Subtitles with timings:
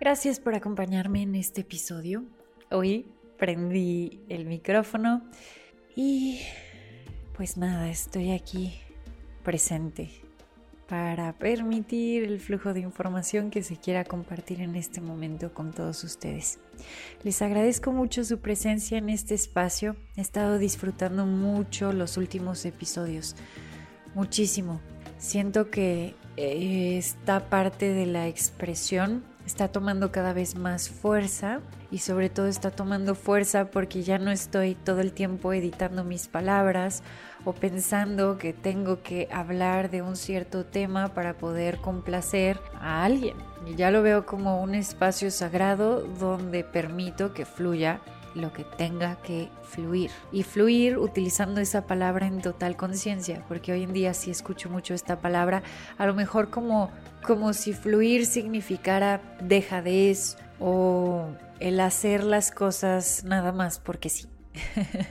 [0.00, 2.22] Gracias por acompañarme en este episodio.
[2.70, 5.24] Hoy prendí el micrófono
[5.96, 6.40] y
[7.36, 8.78] pues nada, estoy aquí
[9.42, 10.10] presente
[10.88, 16.04] para permitir el flujo de información que se quiera compartir en este momento con todos
[16.04, 16.60] ustedes.
[17.24, 19.96] Les agradezco mucho su presencia en este espacio.
[20.16, 23.34] He estado disfrutando mucho los últimos episodios.
[24.14, 24.80] Muchísimo.
[25.18, 31.60] Siento que eh, esta parte de la expresión está tomando cada vez más fuerza
[31.90, 36.28] y sobre todo está tomando fuerza porque ya no estoy todo el tiempo editando mis
[36.28, 37.02] palabras
[37.46, 43.38] o pensando que tengo que hablar de un cierto tema para poder complacer a alguien.
[43.66, 48.02] Y ya lo veo como un espacio sagrado donde permito que fluya
[48.34, 50.10] lo que tenga que fluir.
[50.32, 54.94] Y fluir utilizando esa palabra en total conciencia, porque hoy en día sí escucho mucho
[54.94, 55.62] esta palabra,
[55.96, 56.90] a lo mejor como,
[57.22, 61.28] como si fluir significara dejadez o
[61.60, 64.28] el hacer las cosas nada más porque sí.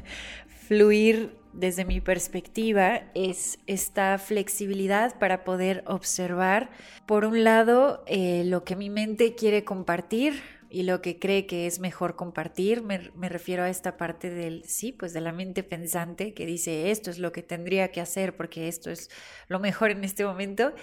[0.68, 6.70] fluir desde mi perspectiva es esta flexibilidad para poder observar,
[7.08, 11.68] por un lado, eh, lo que mi mente quiere compartir, y lo que cree que
[11.68, 12.82] es mejor compartir.
[12.84, 17.10] Me, refiero a esta parte del, sí, pues de la mente pensante que dice esto
[17.10, 19.10] es lo que tendría que hacer porque esto es
[19.48, 20.74] lo mejor en este momento.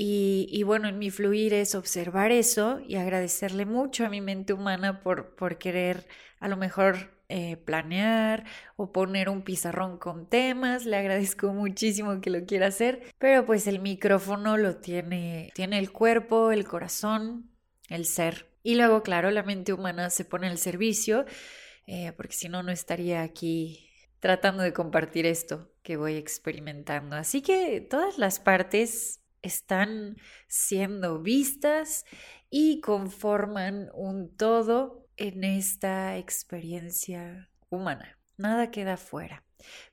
[0.00, 5.00] Y, bueno, en mi fluir es observar eso y agradecerle mucho a mi mente humana
[5.00, 6.06] por, por querer
[6.38, 8.44] a lo mejor eh, planear
[8.76, 10.86] o poner un pizarrón con temas.
[10.86, 15.90] Le agradezco muchísimo que lo quiera hacer, pero pues el micrófono lo tiene, tiene el
[15.90, 17.50] cuerpo, el corazón,
[17.88, 18.48] el ser.
[18.62, 21.24] Y luego, claro, la mente humana se pone al servicio,
[21.86, 23.90] eh, porque si no, no estaría aquí
[24.20, 27.16] tratando de compartir esto que voy experimentando.
[27.16, 30.16] Así que todas las partes están
[30.48, 32.04] siendo vistas
[32.50, 38.18] y conforman un todo en esta experiencia humana.
[38.36, 39.44] Nada queda fuera.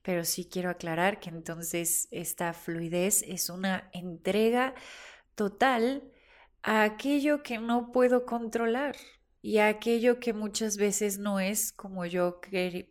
[0.01, 4.75] Pero sí quiero aclarar que entonces esta fluidez es una entrega
[5.33, 6.03] total
[6.65, 8.95] a aquello que no puedo controlar
[9.41, 12.41] y a aquello que muchas veces no es como yo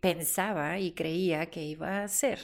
[0.01, 2.39] pensaba y creía que iba a ser.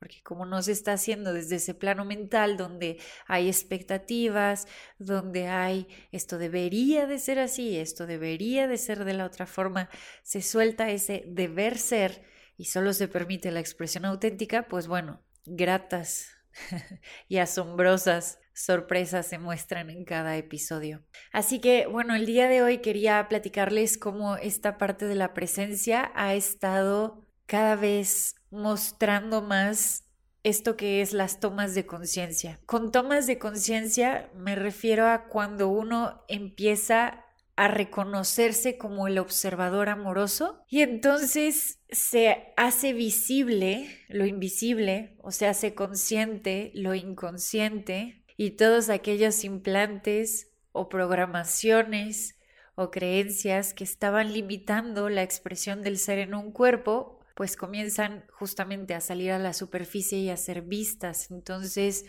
[0.00, 4.66] Porque como no se está haciendo desde ese plano mental donde hay expectativas,
[4.98, 9.88] donde hay esto debería de ser así, esto debería de ser de la otra forma,
[10.24, 12.24] se suelta ese deber ser
[12.58, 16.30] y solo se permite la expresión auténtica, pues bueno, gratas
[17.28, 21.02] y asombrosas sorpresas se muestran en cada episodio.
[21.32, 26.12] Así que, bueno, el día de hoy quería platicarles cómo esta parte de la presencia
[26.14, 30.04] ha estado cada vez mostrando más
[30.44, 32.60] esto que es las tomas de conciencia.
[32.66, 37.24] Con tomas de conciencia me refiero a cuando uno empieza
[37.56, 45.46] a reconocerse como el observador amoroso y entonces se hace visible lo invisible o se
[45.46, 52.38] hace consciente lo inconsciente y todos aquellos implantes o programaciones
[52.74, 58.94] o creencias que estaban limitando la expresión del ser en un cuerpo pues comienzan justamente
[58.94, 61.30] a salir a la superficie y a ser vistas.
[61.30, 62.04] Entonces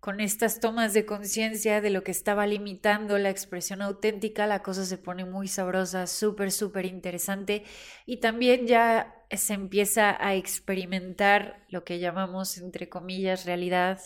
[0.00, 4.84] con estas tomas de conciencia de lo que estaba limitando la expresión auténtica, la cosa
[4.84, 7.64] se pone muy sabrosa, súper, súper interesante
[8.06, 14.00] y también ya se empieza a experimentar lo que llamamos, entre comillas, realidad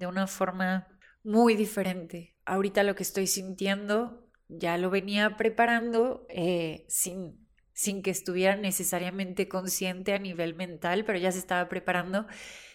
[0.00, 0.88] de una forma
[1.26, 2.36] muy diferente.
[2.44, 9.48] Ahorita lo que estoy sintiendo ya lo venía preparando eh, sin, sin que estuviera necesariamente
[9.48, 12.26] consciente a nivel mental, pero ya se estaba preparando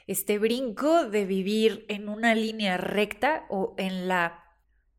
[0.05, 4.37] este brinco de vivir en una línea recta o en la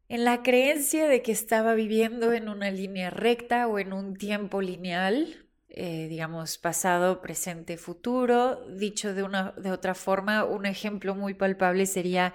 [0.09, 4.61] en la creencia de que estaba viviendo en una línea recta o en un tiempo
[4.61, 8.63] lineal, eh, digamos pasado, presente, futuro.
[8.77, 12.35] Dicho de, una, de otra forma, un ejemplo muy palpable sería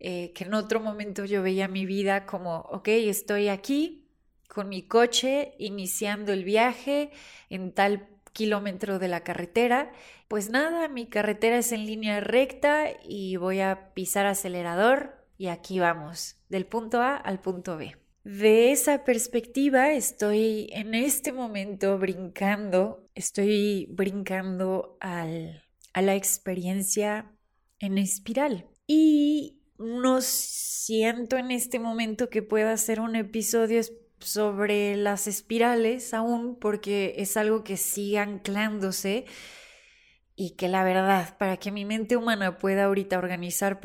[0.00, 4.08] eh, que en otro momento yo veía mi vida como, ok, estoy aquí
[4.48, 7.10] con mi coche iniciando el viaje
[7.50, 9.92] en tal kilómetro de la carretera.
[10.26, 15.78] Pues nada, mi carretera es en línea recta y voy a pisar acelerador y aquí
[15.78, 17.96] vamos, del punto A al punto B.
[18.24, 25.62] De esa perspectiva estoy en este momento brincando, estoy brincando al,
[25.92, 27.32] a la experiencia
[27.78, 28.66] en espiral.
[28.86, 33.80] Y no siento en este momento que pueda hacer un episodio
[34.18, 39.24] sobre las espirales aún porque es algo que sigue anclándose
[40.36, 43.80] y que la verdad, para que mi mente humana pueda ahorita organizar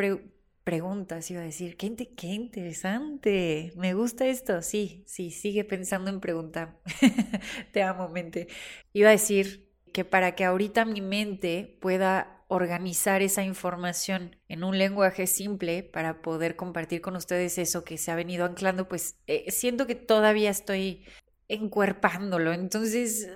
[0.64, 6.20] preguntas, iba a decir, qué, qué interesante, me gusta esto, sí, sí, sigue pensando en
[6.20, 6.80] preguntar,
[7.74, 8.48] te amo mente.
[8.94, 14.78] Iba a decir que para que ahorita mi mente pueda organizar esa información en un
[14.78, 19.50] lenguaje simple para poder compartir con ustedes eso que se ha venido anclando, pues eh,
[19.52, 21.04] siento que todavía estoy
[21.48, 22.54] encuerpándolo.
[22.54, 23.30] Entonces,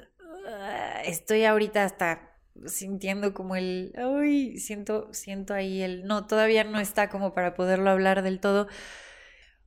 [0.47, 2.29] ah, estoy ahorita hasta
[2.65, 7.89] sintiendo como el, uy, siento, siento ahí el, no, todavía no está como para poderlo
[7.89, 8.67] hablar del todo,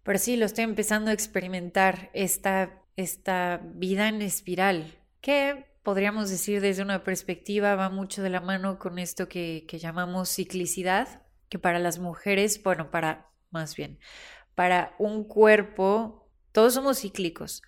[0.02, 6.60] pero sí, lo estoy empezando a experimentar, esta, esta vida en espiral, que podríamos decir
[6.60, 11.58] desde una perspectiva, va mucho de la mano con esto que, que llamamos ciclicidad, que
[11.58, 13.98] para las mujeres, bueno, para más bien,
[14.54, 17.62] para un cuerpo, todos somos cíclicos,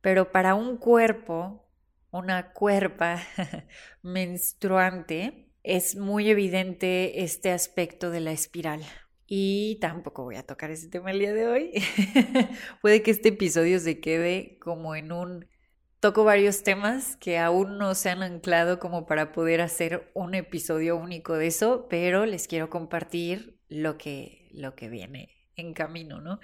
[0.00, 1.66] pero para un cuerpo,
[2.10, 3.22] una cuerpa
[4.02, 8.82] menstruante, es muy evidente este aspecto de la espiral.
[9.26, 11.70] Y tampoco voy a tocar ese tema el día de hoy.
[12.82, 15.46] Puede que este episodio se quede como en un
[16.00, 20.96] Toco varios temas que aún no se han anclado como para poder hacer un episodio
[20.96, 26.40] único de eso, pero les quiero compartir lo que, lo que viene en camino, ¿no?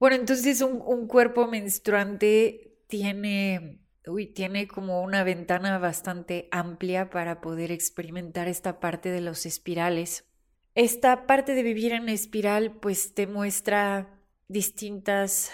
[0.00, 7.70] Bueno, entonces un, cuerpo menstruante tiene, uy, tiene como una ventana bastante amplia para poder
[7.70, 10.26] experimentar esta parte de los espirales.
[10.74, 15.52] Esta parte de vivir en espiral pues te muestra distintas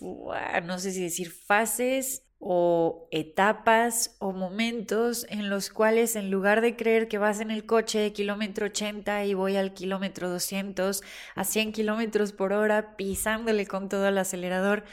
[0.00, 6.76] no sé si decir fases o etapas o momentos en los cuales en lugar de
[6.76, 11.02] creer que vas en el coche kilómetro 80 y voy al kilómetro 200
[11.34, 14.84] a 100 kilómetros por hora pisándole con todo el acelerador,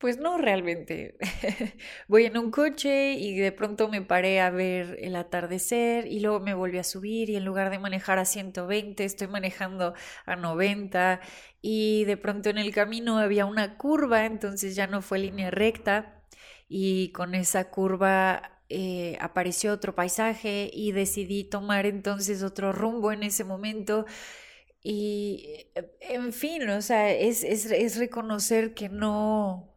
[0.00, 1.16] pues no realmente.
[2.08, 6.40] Voy en un coche y de pronto me paré a ver el atardecer y luego
[6.40, 9.92] me volví a subir y en lugar de manejar a 120 estoy manejando
[10.24, 11.20] a 90
[11.60, 16.22] y de pronto en el camino había una curva, entonces ya no fue línea recta
[16.68, 23.22] y con esa curva eh, apareció otro paisaje y decidí tomar entonces otro rumbo en
[23.24, 24.06] ese momento.
[24.82, 29.69] Y, eh, en fin, o sea, es, es reconocer que no,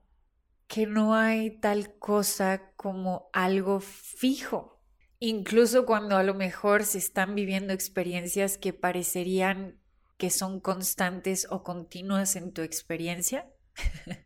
[0.74, 4.82] que no hay tal cosa como algo fijo.
[5.20, 9.80] Incluso cuando a lo mejor se están viviendo experiencias que parecerían
[10.18, 13.52] que son constantes o continuas en tu experiencia,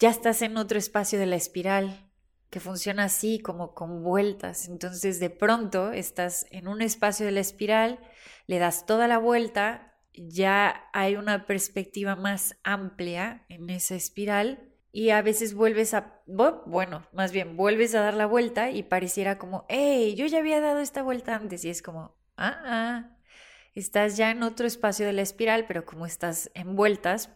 [0.00, 2.10] ya estás en otro espacio de la espiral
[2.50, 4.66] que funciona así como con vueltas.
[4.66, 8.00] Entonces de pronto estás en un espacio de la espiral,
[8.48, 15.10] le das toda la vuelta, ya hay una perspectiva más amplia en esa espiral y
[15.10, 19.66] a veces vuelves a, bueno, más bien vuelves a dar la vuelta y pareciera como,
[19.68, 23.16] hey, yo ya había dado esta vuelta antes y es como, ah, ah,
[23.74, 27.30] estás ya en otro espacio de la espiral, pero como estás en vueltas,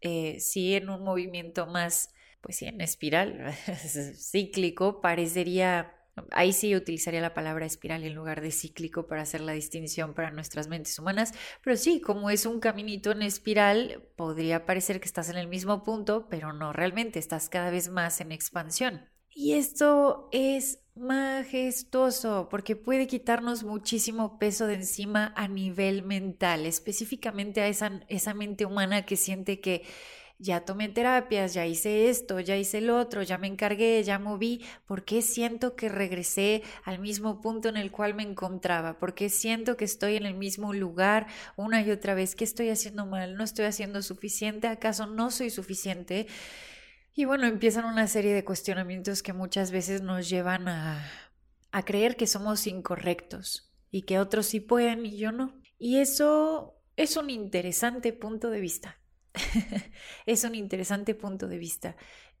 [0.00, 3.52] eh, sí en un movimiento más, pues sí, en espiral,
[4.16, 5.94] cíclico, parecería
[6.30, 10.30] Ahí sí utilizaría la palabra espiral en lugar de cíclico para hacer la distinción para
[10.30, 15.30] nuestras mentes humanas, pero sí, como es un caminito en espiral, podría parecer que estás
[15.30, 19.08] en el mismo punto, pero no realmente, estás cada vez más en expansión.
[19.34, 27.62] Y esto es majestuoso porque puede quitarnos muchísimo peso de encima a nivel mental, específicamente
[27.62, 29.84] a esa, esa mente humana que siente que
[30.42, 34.64] ya tomé terapias, ya hice esto, ya hice el otro, ya me encargué, ya moví,
[34.86, 38.98] ¿por qué siento que regresé al mismo punto en el cual me encontraba?
[38.98, 42.34] ¿Por qué siento que estoy en el mismo lugar una y otra vez?
[42.34, 43.36] ¿Qué estoy haciendo mal?
[43.36, 44.66] ¿No estoy haciendo suficiente?
[44.66, 46.26] ¿Acaso no soy suficiente?
[47.14, 51.08] Y bueno, empiezan una serie de cuestionamientos que muchas veces nos llevan a,
[51.70, 55.60] a creer que somos incorrectos y que otros sí pueden y yo no.
[55.78, 59.01] Y eso es un interesante punto de vista.
[60.26, 61.96] es un interesante punto de vista,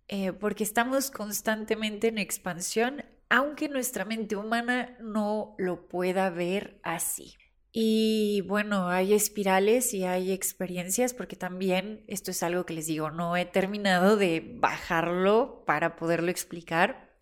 [0.08, 7.36] eh, porque estamos constantemente en expansión, aunque nuestra mente humana no lo pueda ver así.
[7.74, 13.10] Y bueno, hay espirales y hay experiencias, porque también esto es algo que les digo,
[13.10, 17.16] no he terminado de bajarlo para poderlo explicar,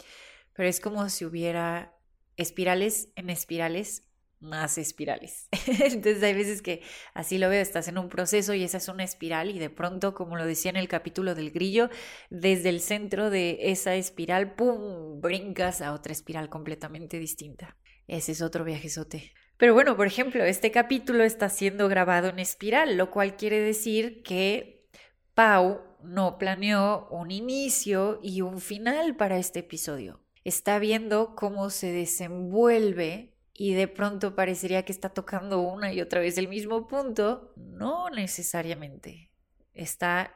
[0.53, 1.95] pero es como si hubiera
[2.37, 4.10] espirales en espirales
[4.41, 5.49] más espirales.
[5.67, 6.83] Entonces hay veces que
[7.15, 10.15] así lo veo, estás en un proceso y esa es una espiral y de pronto,
[10.15, 11.91] como lo decía en el capítulo del grillo,
[12.31, 17.77] desde el centro de esa espiral, ¡pum!, brincas a otra espiral completamente distinta.
[18.07, 19.33] Ese es otro viajezote.
[19.57, 24.23] Pero bueno, por ejemplo, este capítulo está siendo grabado en espiral, lo cual quiere decir
[24.23, 24.89] que
[25.35, 30.21] Pau no planeó un inicio y un final para este episodio.
[30.45, 36.21] Está viendo cómo se desenvuelve y de pronto parecería que está tocando una y otra
[36.21, 37.53] vez el mismo punto.
[37.57, 39.31] No necesariamente.
[39.73, 40.35] Está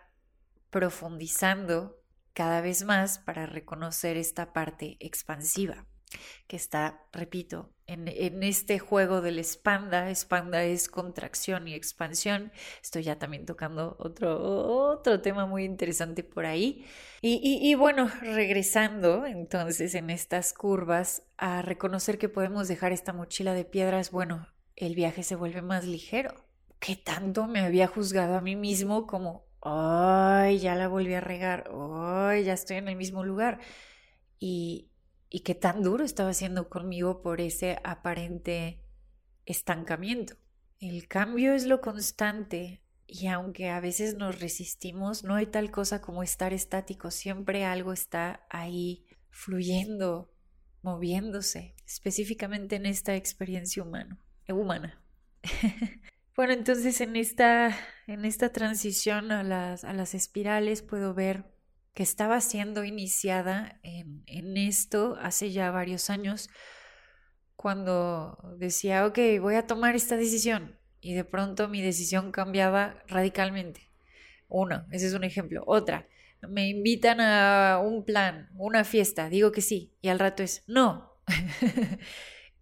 [0.70, 2.00] profundizando
[2.32, 5.86] cada vez más para reconocer esta parte expansiva
[6.46, 10.10] que está, repito, en, este juego del expanda.
[10.10, 12.52] Expanda es contracción y expansión.
[12.82, 14.40] Estoy ya también tocando otro,
[14.90, 16.86] otro tema muy interesante por ahí.
[17.20, 23.54] Y, y bueno, regresando entonces en estas curvas a reconocer que podemos dejar esta mochila
[23.54, 26.34] de piedras, bueno, el viaje se vuelve más ligero.
[26.78, 31.70] ¿Qué tanto me había juzgado a mí mismo como, ay, ya la volví a regar,
[31.72, 33.58] ay, ya estoy en el mismo lugar?
[34.38, 34.90] Y,
[35.34, 38.80] y qué tan duro estaba haciendo conmigo por ese aparente
[39.46, 40.36] estancamiento.
[40.78, 46.00] El cambio es lo constante y aunque a veces nos resistimos, no hay tal cosa
[46.00, 50.32] como estar estático, siempre algo está ahí fluyendo,
[50.82, 54.20] moviéndose, específicamente en esta experiencia humana.
[54.48, 55.02] humana.
[56.36, 57.76] bueno, entonces en esta,
[58.06, 61.53] en esta transición a las, a las espirales puedo ver
[61.94, 66.50] que estaba siendo iniciada en, esto hace ya varios años,
[67.56, 73.92] cuando decía, ok, voy a tomar esta decisión y de pronto mi decisión cambiaba radicalmente.
[74.48, 75.62] Uno, ese es un ejemplo.
[75.66, 76.08] Otra,
[76.48, 81.14] me invitan a un plan, una fiesta, digo que sí y al rato es no.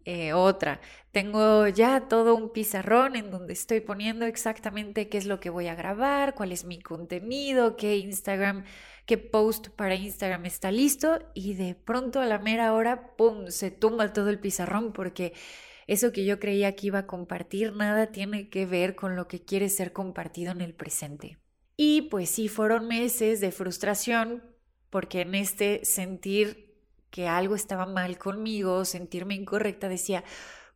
[0.04, 0.80] Eh, otra,
[1.12, 5.68] tengo ya todo un pizarrón en donde estoy poniendo exactamente qué es lo que voy
[5.68, 8.64] a grabar, cuál es mi contenido, qué Instagram
[9.06, 13.70] qué post para Instagram está listo y de pronto a la mera hora, ¡pum!, se
[13.70, 15.32] tumba todo el pizarrón porque
[15.86, 19.44] eso que yo creía que iba a compartir nada tiene que ver con lo que
[19.44, 21.38] quiere ser compartido en el presente.
[21.76, 24.44] Y pues sí, fueron meses de frustración
[24.90, 26.72] porque en este sentir
[27.10, 30.24] que algo estaba mal conmigo, sentirme incorrecta, decía,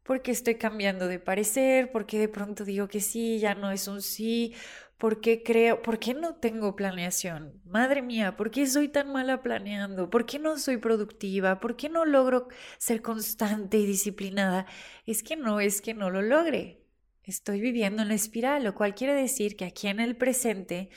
[0.02, 1.90] ¿por qué estoy cambiando de parecer?
[1.92, 4.54] ¿Por qué de pronto digo que sí, ya no es un sí?
[4.98, 5.82] ¿Por qué creo?
[5.82, 7.60] ¿Por qué no tengo planeación?
[7.64, 10.08] Madre mía, ¿por qué soy tan mala planeando?
[10.08, 11.60] ¿Por qué no soy productiva?
[11.60, 12.48] ¿Por qué no logro
[12.78, 14.66] ser constante y disciplinada?
[15.04, 16.80] Es que no es que no lo logre.
[17.24, 20.88] Estoy viviendo en la espiral, lo cual quiere decir que aquí en el presente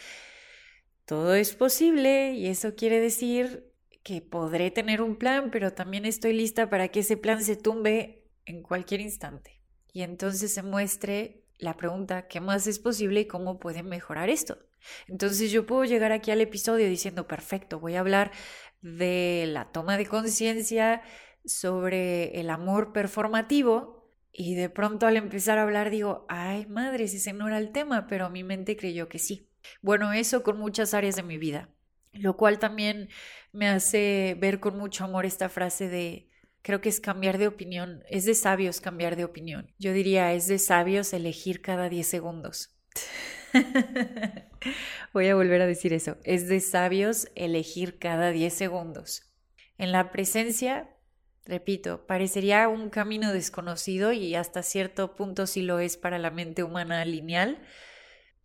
[1.06, 6.34] todo es posible y eso quiere decir que podré tener un plan, pero también estoy
[6.34, 9.60] lista para que ese plan se tumbe en cualquier instante
[9.92, 14.58] y entonces se muestre la pregunta, ¿qué más es posible y cómo pueden mejorar esto?
[15.08, 18.32] Entonces yo puedo llegar aquí al episodio diciendo, perfecto, voy a hablar
[18.82, 21.02] de la toma de conciencia
[21.46, 27.18] sobre el amor performativo y de pronto al empezar a hablar digo, ay madre, si
[27.18, 29.50] ese no era el tema, pero mi mente creyó que sí.
[29.82, 31.70] Bueno, eso con muchas áreas de mi vida,
[32.14, 33.10] lo cual también
[33.52, 36.29] me hace ver con mucho amor esta frase de
[36.62, 38.04] creo que es cambiar de opinión.
[38.10, 39.74] Es de sabios cambiar de opinión.
[39.78, 42.76] Yo diría, es de sabios elegir cada 10 segundos.
[45.14, 46.18] Voy a volver a decir eso.
[46.24, 49.24] Es de sabios elegir cada 10 segundos.
[49.78, 50.90] En la presencia,
[51.46, 56.64] repito, parecería un camino desconocido y hasta cierto punto sí lo es para la mente
[56.64, 57.62] humana lineal.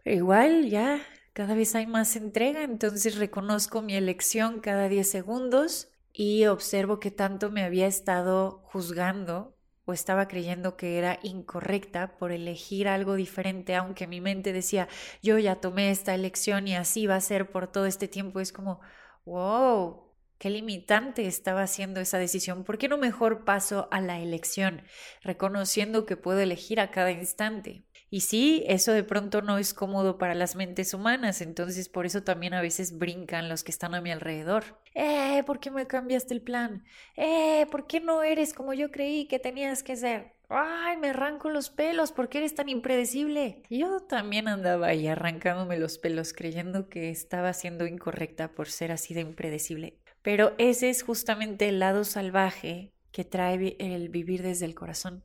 [0.02, 1.02] Pero igual ya
[1.32, 7.10] cada vez hay más entrega, entonces reconozco mi elección cada 10 segundos y observo que
[7.10, 13.74] tanto me había estado juzgando o estaba creyendo que era incorrecta por elegir algo diferente,
[13.76, 14.88] aunque mi mente decía,
[15.22, 18.40] yo ya tomé esta elección y así va a ser por todo este tiempo.
[18.40, 18.80] Es como,
[19.26, 22.64] wow, qué limitante estaba haciendo esa decisión.
[22.64, 24.82] ¿Por qué no mejor paso a la elección,
[25.22, 27.84] reconociendo que puedo elegir a cada instante?
[28.10, 32.22] Y sí, eso de pronto no es cómodo para las mentes humanas, entonces por eso
[32.22, 34.62] también a veces brincan los que están a mi alrededor.
[34.94, 36.84] Eh, ¿por qué me cambiaste el plan?
[37.16, 40.34] Eh, ¿por qué no eres como yo creí que tenías que ser?
[40.48, 43.62] Ay, me arranco los pelos, ¿por qué eres tan impredecible?
[43.68, 49.14] Yo también andaba ahí arrancándome los pelos creyendo que estaba siendo incorrecta por ser así
[49.14, 49.98] de impredecible.
[50.24, 55.22] Pero ese es justamente el lado salvaje que trae el vivir desde el corazón,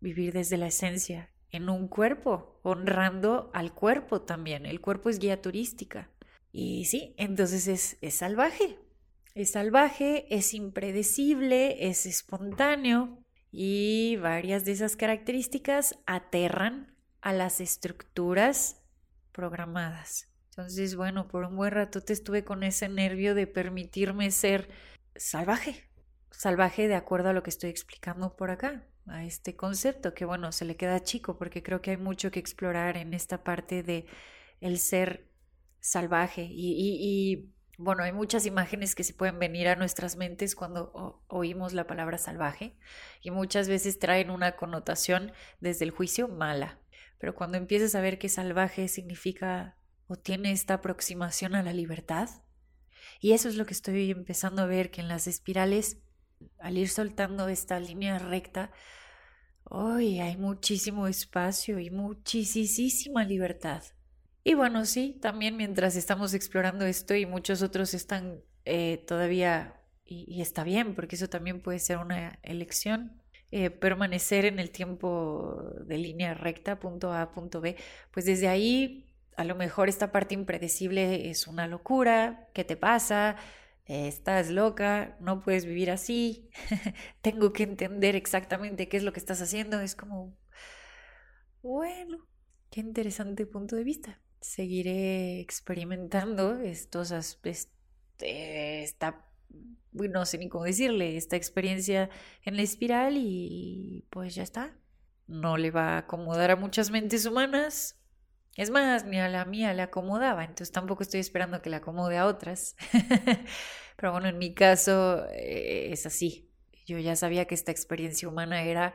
[0.00, 4.64] vivir desde la esencia, en un cuerpo, honrando al cuerpo también.
[4.64, 6.10] El cuerpo es guía turística.
[6.50, 8.78] Y sí, entonces es, es salvaje.
[9.34, 18.80] Es salvaje, es impredecible, es espontáneo y varias de esas características aterran a las estructuras
[19.32, 20.26] programadas.
[20.58, 24.68] Entonces, bueno, por un buen rato te estuve con ese nervio de permitirme ser
[25.14, 25.88] salvaje,
[26.32, 30.50] salvaje de acuerdo a lo que estoy explicando por acá, a este concepto que bueno,
[30.50, 34.06] se le queda chico porque creo que hay mucho que explorar en esta parte de
[34.60, 35.28] el ser
[35.78, 41.22] salvaje y, y, bueno, hay muchas imágenes que se pueden venir a nuestras mentes cuando
[41.28, 42.76] oímos la palabra salvaje
[43.22, 46.80] y muchas veces traen una connotación desde el juicio mala.
[47.18, 49.77] Pero cuando empiezas a ver que salvaje significa
[50.08, 52.28] o tiene esta aproximación a la libertad,
[53.20, 55.98] y eso es lo que estoy empezando a ver, que en las espirales,
[56.58, 58.70] al ir soltando esta línea recta,
[59.64, 63.82] hoy hay muchísimo espacio y muchísima libertad.
[64.44, 70.40] Y bueno, sí, también mientras estamos explorando esto y muchos otros están eh, todavía, y,
[70.40, 75.98] está bien, porque eso también puede ser una elección, eh, permanecer en el tiempo de
[75.98, 77.76] línea recta, punto A, punto B,
[78.12, 79.07] pues desde ahí
[79.38, 83.36] a lo mejor esta parte impredecible es una locura, ¿qué te pasa?
[83.88, 86.50] estás loca, no puedes vivir así,
[87.22, 89.80] tengo que entender exactamente qué es lo que estás haciendo.
[89.80, 90.36] Es como,
[91.62, 92.26] bueno,
[92.70, 94.20] qué interesante punto de vista.
[94.40, 97.72] Seguiré experimentando estos aspectos,
[98.18, 99.24] esta,
[99.92, 102.10] no sé ni cómo decirle, esta experiencia
[102.42, 104.76] en la espiral y pues ya está.
[105.26, 107.97] No le va a acomodar a muchas mentes humanas,
[108.58, 112.18] es más, ni a la mía le acomodaba, entonces tampoco estoy esperando que le acomode
[112.18, 112.74] a otras.
[113.96, 116.50] Pero bueno, en mi caso eh, es así.
[116.84, 118.94] Yo ya sabía que esta experiencia humana era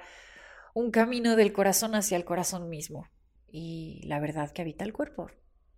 [0.73, 3.07] un camino del corazón hacia el corazón mismo.
[3.47, 5.31] Y la verdad que habita el cuerpo.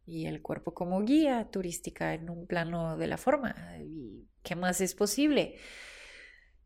[0.08, 3.54] Y el cuerpo como guía turística en un plano de la forma.
[3.84, 5.58] ¿Y qué más es posible?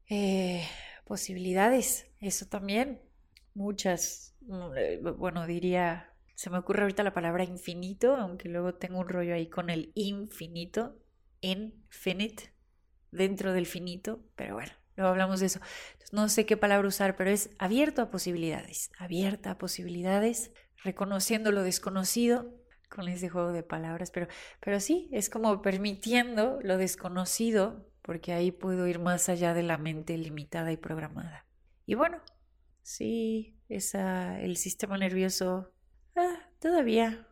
[0.09, 0.63] Eh,
[1.03, 3.01] posibilidades, eso también.
[3.53, 4.37] Muchas.
[4.39, 6.08] Mm, eh, bueno, diría
[6.39, 9.91] se me ocurre ahorita la palabra infinito, aunque luego tengo un rollo ahí con el
[9.93, 10.97] infinito,
[11.41, 12.53] infinite,
[13.11, 15.59] dentro del finito, pero bueno, luego hablamos de eso.
[16.13, 21.61] no sé qué palabra usar, pero es abierto a posibilidades, abierta a posibilidades, reconociendo lo
[21.61, 22.55] desconocido
[22.87, 24.29] con ese juego de palabras, pero,
[24.61, 29.77] pero sí, es como permitiendo lo desconocido, porque ahí puedo ir más allá de la
[29.77, 31.45] mente limitada y programada.
[31.85, 32.21] Y bueno,
[32.81, 35.73] sí, esa, el sistema nervioso
[36.21, 37.25] Ah, todavía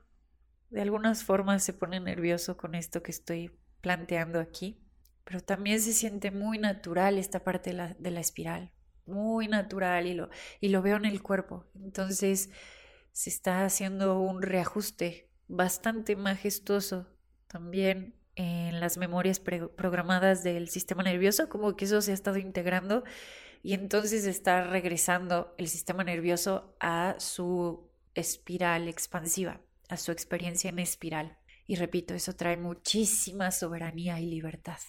[0.69, 4.81] de algunas formas se pone nervioso con esto que estoy planteando aquí,
[5.25, 8.71] pero también se siente muy natural esta parte de la, de la espiral,
[9.05, 10.29] muy natural y lo,
[10.61, 11.65] y lo veo en el cuerpo.
[11.75, 12.49] Entonces
[13.11, 17.07] se está haciendo un reajuste bastante majestuoso
[17.47, 23.03] también en las memorias programadas del sistema nervioso, como que eso se ha estado integrando
[23.63, 27.86] y entonces está regresando el sistema nervioso a su
[28.17, 31.37] espiral expansiva, a su experiencia en espiral.
[31.65, 34.79] Y repito, eso trae muchísima soberanía y libertad.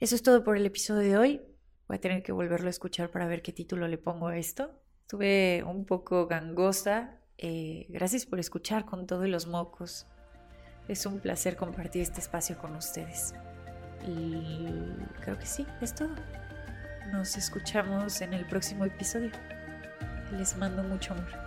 [0.00, 1.42] Eso es todo por el episodio de hoy.
[1.88, 4.82] Voy a tener que volverlo a escuchar para ver qué título le pongo a esto.
[5.02, 7.20] Estuve un poco gangosa.
[7.38, 10.06] Eh, gracias por escuchar con todos los mocos.
[10.88, 13.34] Es un placer compartir este espacio con ustedes.
[14.06, 14.66] Y
[15.20, 16.14] creo que sí, es todo.
[17.12, 19.30] Nos escuchamos en el próximo episodio.
[20.32, 21.45] Les mando mucho amor.